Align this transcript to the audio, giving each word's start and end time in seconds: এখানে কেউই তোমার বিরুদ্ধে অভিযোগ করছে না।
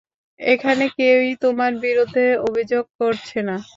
এখানে 0.39 0.85
কেউই 0.97 1.31
তোমার 1.43 1.71
বিরুদ্ধে 1.83 2.25
অভিযোগ 2.47 2.83
করছে 2.99 3.39
না। 3.47 3.55